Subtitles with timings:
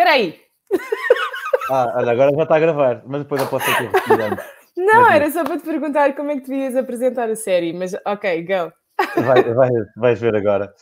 [0.00, 0.34] Espera aí.
[1.70, 5.30] Ah, olha, agora já está a gravar, mas depois eu posso que Não, mas, era
[5.30, 8.72] só para te perguntar como é que devias apresentar a série, mas ok, go.
[9.22, 9.68] Vai, vai,
[9.98, 10.72] vais ver agora.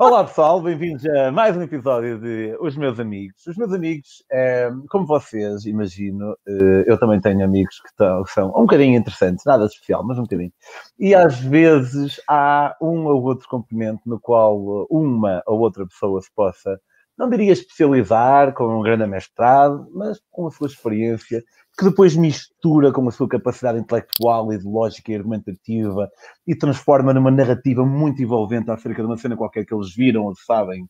[0.00, 3.46] Olá pessoal, bem-vindos a mais um episódio de Os Meus Amigos.
[3.46, 7.90] Os meus amigos, é, como vocês imagino, eh, eu também tenho amigos que
[8.32, 10.52] são um bocadinho interessantes, nada especial, mas um bocadinho.
[10.98, 16.28] E às vezes há um ou outro componente no qual uma ou outra pessoa se
[16.34, 16.76] possa
[17.16, 21.42] não diria especializar com um grande mestrado, mas com a sua experiência,
[21.78, 26.10] que depois mistura com a sua capacidade intelectual, ideológica e argumentativa
[26.46, 30.34] e transforma numa narrativa muito envolvente acerca de uma cena qualquer que eles viram ou
[30.36, 30.88] sabem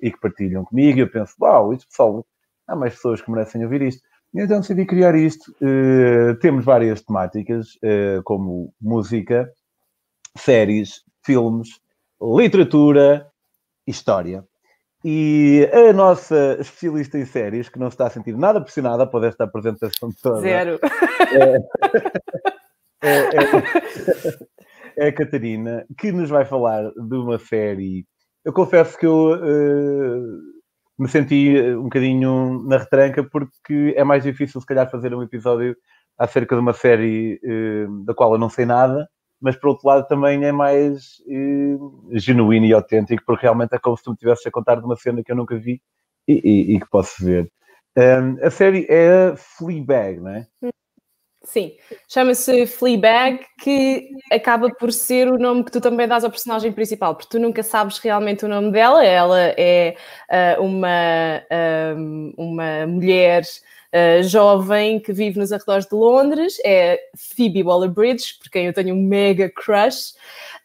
[0.00, 0.98] e que partilham comigo.
[0.98, 2.26] E eu penso, uau, isto pessoal,
[2.66, 4.02] há mais pessoas que merecem ouvir isto.
[4.34, 5.54] E então decidi criar isto.
[5.60, 9.48] Uh, temos várias temáticas, uh, como música,
[10.36, 11.80] séries, filmes,
[12.20, 13.30] literatura,
[13.86, 14.44] história.
[15.06, 19.44] E a nossa especialista em séries, que não está a sentir nada pressionada por esta
[19.44, 20.40] apresentação toda.
[20.40, 20.80] Zero.
[23.02, 23.44] É, é, é,
[25.04, 28.06] é, a Catarina, que nos vai falar de uma série.
[28.42, 30.38] Eu confesso que eu uh,
[30.98, 35.76] me senti um bocadinho na retranca, porque é mais difícil, se calhar, fazer um episódio
[36.16, 39.06] acerca de uma série uh, da qual eu não sei nada
[39.44, 43.94] mas por outro lado também é mais eh, genuíno e autêntico, porque realmente é como
[43.94, 45.82] se tu me estivesse a contar de uma cena que eu nunca vi
[46.26, 47.52] e, e, e que posso ver.
[47.94, 50.46] Um, a série é Fleabag, não é?
[51.42, 51.76] Sim,
[52.08, 57.14] chama-se Fleabag, que acaba por ser o nome que tu também dás ao personagem principal,
[57.14, 59.04] porque tu nunca sabes realmente o nome dela.
[59.04, 59.94] Ela é
[60.58, 61.44] uh, uma,
[62.38, 63.42] uma mulher
[63.94, 68.94] uh, jovem que vive nos arredores de Londres, é Phoebe Waller-Bridge, por quem eu tenho
[68.94, 70.14] um mega crush.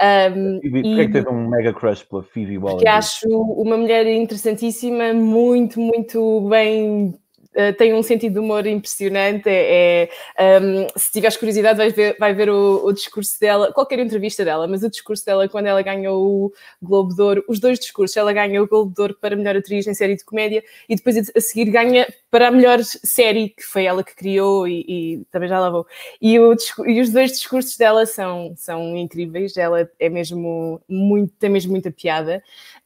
[0.00, 2.84] Um, Phoebe, e, é que tens um mega crush pela Phoebe Waller-Bridge?
[2.84, 7.18] Que acho uma mulher interessantíssima, muito, muito bem
[7.56, 9.48] Uh, tem um sentido de humor impressionante.
[9.48, 13.98] É, é um, se tiveres curiosidade, vais ver, vai ver o, o, discurso dela, qualquer
[13.98, 16.52] entrevista dela, mas o discurso dela quando ela ganhou o
[16.82, 19.86] Globo de Ouro, os dois discursos, ela ganha o Globo de Ouro para melhor atriz
[19.86, 23.84] em série de comédia e depois a seguir ganha para a melhor série, que foi
[23.84, 25.86] ela que criou e, e também já lavou.
[26.20, 26.54] E, o,
[26.86, 31.90] e os dois discursos dela são, são incríveis, ela é mesmo muito, tem mesmo muita
[31.90, 32.42] piada.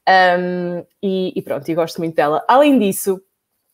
[0.08, 2.44] Um, e, e pronto, e gosto muito dela.
[2.48, 3.20] Além disso,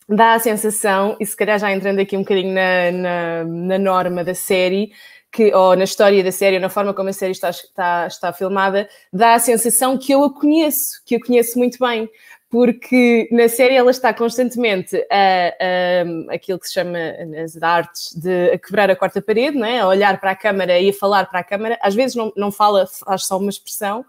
[0.08, 4.22] dá a sensação, e se calhar já entrando aqui um bocadinho na, na, na norma
[4.22, 4.92] da série,
[5.32, 8.32] que, ou na história da série, ou na forma como a série está, está, está
[8.32, 12.08] filmada, dá a sensação que eu a conheço, que a conheço muito bem,
[12.48, 18.52] porque na série ela está constantemente a, a, aquilo que se chama nas artes de
[18.52, 19.80] a quebrar a quarta parede, não é?
[19.80, 22.52] a olhar para a câmara e a falar para a câmara, às vezes não, não
[22.52, 24.06] fala, faz só uma expressão,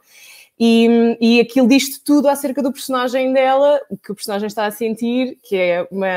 [0.59, 4.71] e, e aquilo diz tudo acerca do personagem dela, o que o personagem está a
[4.71, 6.07] sentir, que é uma,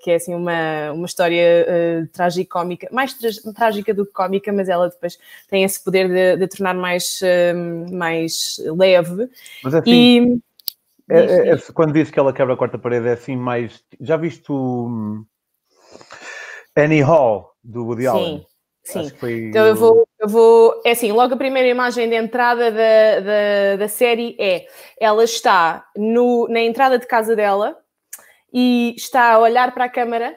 [0.00, 4.68] que é assim uma, uma história uh, tragicómica, mais tra trágica do que cómica, mas
[4.68, 5.18] ela depois
[5.48, 9.28] tem esse poder de, de tornar mais, uh, mais leve.
[9.62, 10.40] Mas assim, e,
[11.10, 13.84] é, é, é, quando diz que ela quebra a quarta parede, é assim mais.
[14.00, 15.24] Já viste o
[16.74, 18.46] Annie Hall do Woody Allen?
[18.84, 19.08] Sim.
[19.18, 19.48] Foi...
[19.48, 20.82] Então eu vou, eu vou.
[20.84, 24.66] É assim, logo a primeira imagem de entrada da, da, da série é
[25.00, 27.78] ela está no, na entrada de casa dela
[28.52, 30.36] e está a olhar para a câmara.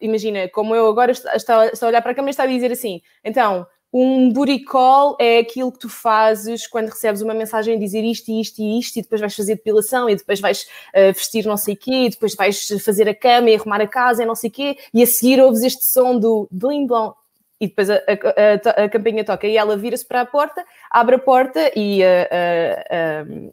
[0.00, 2.70] Imagina, como eu agora está, está, a olhar para a câmara e está a dizer
[2.70, 7.78] assim: então, um booty call é aquilo que tu fazes quando recebes uma mensagem a
[7.78, 10.62] dizer isto e isto e isto, e depois vais fazer depilação, e depois vais
[10.94, 13.88] uh, vestir não sei o quê, e depois vais fazer a cama e arrumar a
[13.88, 17.12] casa e não sei o quê, e a seguir ouves este som do bling blong,
[17.62, 21.18] e depois a, a, a, campainha toca e ela vira-se para a porta, abre a
[21.18, 22.28] porta e a,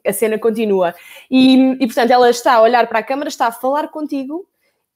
[0.04, 0.96] a, cena continua.
[1.30, 4.49] E, e, portanto, ela está a olhar para a câmara, está a falar contigo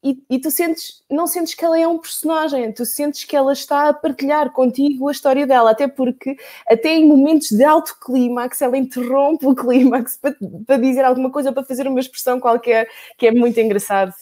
[0.04, 3.54] e, e, tu sentes, não sentes que ela é um personagem, tu sentes que ela
[3.54, 6.36] está a partilhar contigo a história dela, até porque
[6.68, 10.36] até em momentos de alto clímax ela interrompe o clímax para,
[10.68, 14.14] para dizer alguma coisa, para fazer uma expressão qualquer, que é muito engraçado.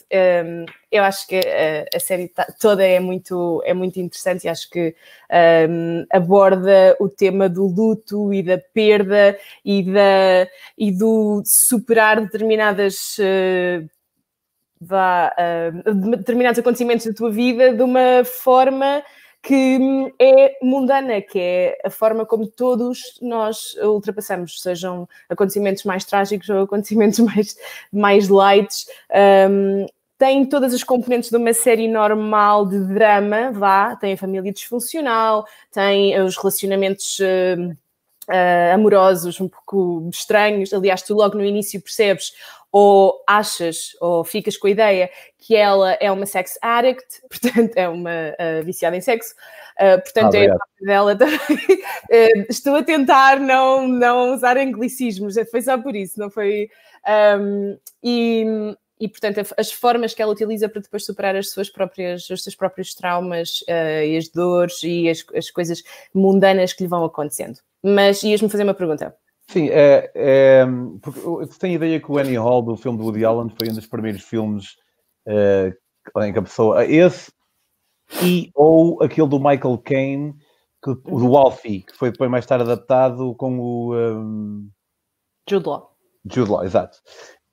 [0.46, 4.50] Um, eu acho que a, a série tá, toda é muito, é muito interessante e
[4.50, 4.94] acho que
[5.70, 10.48] um, aborda o tema do luto e da perda e, da,
[10.78, 13.90] e do superar determinadas uh,
[14.82, 19.04] vá, uh, determinados acontecimentos da tua vida de uma forma
[19.44, 26.50] que é mundana, que é a forma como todos nós ultrapassamos, sejam acontecimentos mais trágicos
[26.50, 27.58] ou acontecimentos mais,
[27.92, 28.86] mais light.
[29.50, 29.86] Um,
[30.18, 35.48] tem todas as componentes de uma série normal de drama, vá, tem a família disfuncional,
[35.72, 37.76] tem os relacionamentos uh,
[38.30, 40.74] uh, amorosos, um pouco estranhos.
[40.74, 42.32] Aliás, tu logo no início percebes
[42.72, 47.90] ou achas ou ficas com a ideia que ela é uma sex addict, portanto é
[47.90, 49.34] uma uh, viciada em sexo,
[49.80, 51.38] uh, portanto ah, é a dela também.
[51.38, 56.70] uh, estou a tentar não, não usar anglicismos, foi só por isso, não foi.
[57.40, 58.46] Um, e,
[59.00, 62.56] e portanto as formas que ela utiliza para depois superar as suas próprias, os seus
[62.56, 65.82] próprios traumas e as dores e as, as coisas
[66.14, 67.60] mundanas que lhe vão acontecendo.
[67.84, 69.16] Mas ias-me fazer uma pergunta.
[69.50, 70.66] Sim, é, é,
[71.02, 73.70] porque eu tenho a ideia que o Annie Hall do filme do Woody Allen foi
[73.70, 74.76] um dos primeiros filmes
[75.28, 76.86] uh, em que a pessoa.
[76.86, 77.32] Esse
[78.24, 80.34] e ou aquele do Michael Caine,
[80.84, 83.96] que, o do Alfie, que foi depois mais tarde adaptado com o.
[83.96, 84.70] Um...
[85.50, 85.96] Jude Law.
[86.26, 86.98] Jude Law, exato.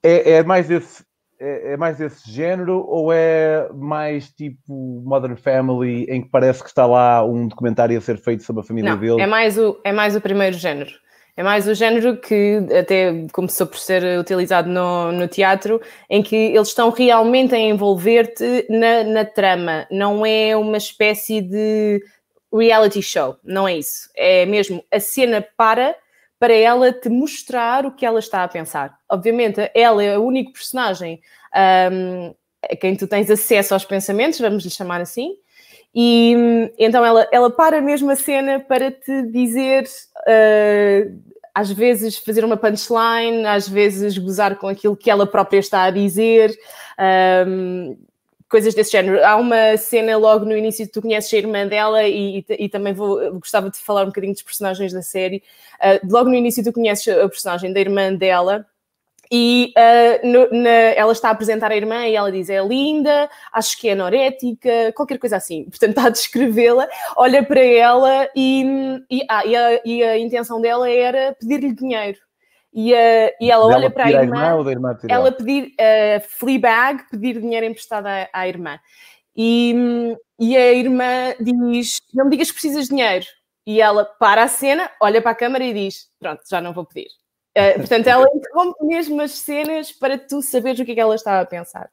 [0.03, 1.03] É, é mais desse.
[1.39, 6.69] É, é mais desse género ou é mais tipo Modern Family em que parece que
[6.69, 9.21] está lá um documentário a ser feito sobre a família Não, dele?
[9.21, 10.91] É mais, o, é mais o primeiro género.
[11.39, 16.35] É mais o género que até começou por ser utilizado no, no teatro, em que
[16.35, 19.87] eles estão realmente a envolver-te na, na trama.
[19.89, 22.03] Não é uma espécie de
[22.53, 24.09] reality show, não é isso.
[24.17, 25.95] É mesmo a cena para
[26.39, 28.97] para ela te mostrar o que ela está a pensar.
[29.09, 31.21] Obviamente, ela é o único personagem
[31.91, 32.33] um,
[32.63, 35.35] a quem tu tens acesso aos pensamentos, vamos lhe chamar assim,
[35.93, 36.33] e
[36.77, 41.19] então ela, ela para mesmo a cena para te dizer, uh,
[41.53, 45.91] às vezes fazer uma punchline, às vezes gozar com aquilo que ela própria está a
[45.91, 46.55] dizer,
[47.47, 47.97] um,
[48.49, 49.23] coisas desse género.
[49.23, 52.93] Há uma cena logo no início tu conheces a irmã dela e, e, e também
[52.93, 55.43] vou, gostava de falar um bocadinho dos personagens da série.
[55.75, 58.65] Uh, logo no início tu conheces a personagem da irmã dela
[59.31, 63.29] e uh, no, na, ela está a apresentar a irmã e ela diz: é linda,
[63.53, 65.65] acho que é anorética, qualquer coisa assim.
[65.65, 68.65] Portanto, está a descrevê-la, olha para ela e,
[69.09, 72.17] e, ah, e, a, e a intenção dela era pedir-lhe dinheiro.
[72.73, 77.39] E, uh, e ela olha para a irmã, a irmã ela pedir uh, Fleabag, pedir
[77.39, 78.79] dinheiro emprestado à, à irmã.
[79.35, 79.73] E,
[80.39, 83.25] e a irmã diz: Não me digas que precisas de dinheiro.
[83.65, 86.85] E ela para a cena, olha para a câmara e diz: Pronto, já não vou
[86.85, 87.07] pedir.
[87.57, 91.15] Uh, portanto, ela interrompe mesmo as cenas para tu saberes o que é que ela
[91.15, 91.89] estava a pensar.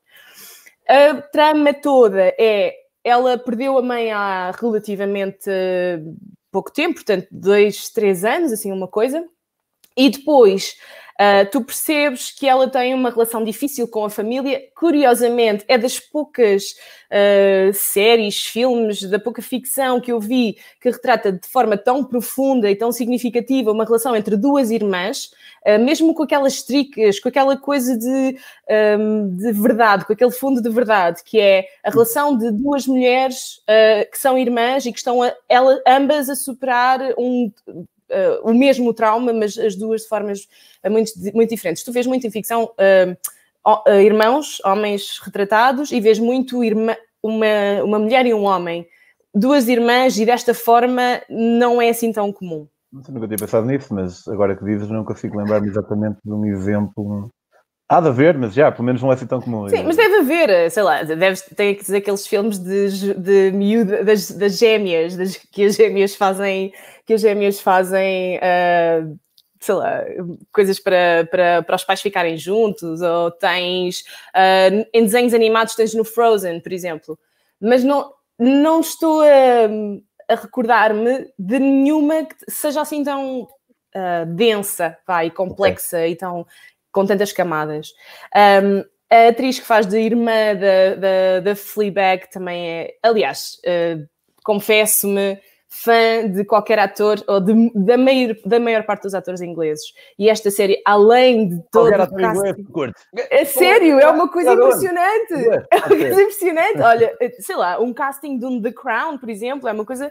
[0.88, 5.49] A trama toda é ela perdeu a mãe há relativamente
[6.50, 9.25] pouco tempo, portanto, dois, três anos, assim, uma coisa,
[9.97, 10.77] e depois
[11.17, 14.63] Uh, tu percebes que ela tem uma relação difícil com a família.
[14.75, 16.75] Curiosamente, é das poucas
[17.11, 22.71] uh, séries, filmes, da pouca ficção que eu vi que retrata de forma tão profunda
[22.71, 25.31] e tão significativa uma relação entre duas irmãs,
[25.67, 28.37] uh, mesmo com aquelas tricas, com aquela coisa de,
[29.01, 33.63] um, de verdade, com aquele fundo de verdade, que é a relação de duas mulheres
[34.13, 37.51] que são irmãs e que estão a, ela, ambas a superar um
[38.43, 40.49] o mesmo trauma, mas as duas de formas
[40.85, 41.82] uh, muito, muito diferentes.
[41.82, 47.99] Tu vês muito em ficção uh, irmãos, homens retratados, e vês muito irmã, uma, uma
[47.99, 48.87] mulher e um homem.
[49.35, 52.67] Duas irmãs, e desta forma não é assim tão comum.
[52.93, 57.31] Nunca tinha pensado nisso, mas agora que dizes, não consigo lembrar-me exatamente de um exemplo
[57.88, 59.69] Há de haver, mas já, pelo menos não é assim tão comum.
[59.69, 64.03] Sim, mas deve haver, sei lá, deve, tem que dizer aqueles filmes de, de miúda,
[64.03, 66.73] das, das gêmeas, das, que as gêmeas fazem,
[67.06, 69.17] que as gêmeas fazem, uh,
[69.61, 70.05] sei lá,
[70.53, 74.00] coisas para, para, para os pais ficarem juntos, ou tens,
[74.35, 77.17] uh, em desenhos animados tens no Frozen, por exemplo.
[77.61, 84.99] Mas não, não estou a, a recordar-me de nenhuma que seja assim tão uh, densa,
[85.07, 86.11] vai, complexa okay.
[86.11, 86.45] e tão
[86.97, 87.93] com tantas camadas.
[88.35, 94.03] Um, a atriz que faz de irmã da, da, da Fleabag também é, aliás, uh,
[94.43, 95.38] confesso-me,
[95.69, 99.93] fã de qualquer ator, ou de, da, maior, da maior parte dos atores ingleses.
[100.19, 102.95] E esta série, além de todo o casting...
[103.31, 105.35] É sério, é uma coisa impressionante.
[105.71, 106.81] É uma coisa impressionante.
[106.81, 110.11] Olha, sei lá, um casting de um The Crown, por exemplo, é uma coisa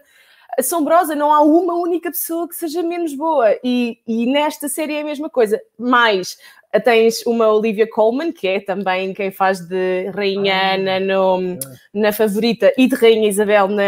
[0.57, 3.57] assombrosa, não há uma única pessoa que seja menos boa.
[3.63, 5.59] E, e nesta série é a mesma coisa.
[5.77, 6.37] Mais
[6.79, 11.57] tens uma Olivia Colman, que é também quem faz de Rainha ah, Ana no,
[11.93, 13.83] na favorita e de Rainha Isabel na,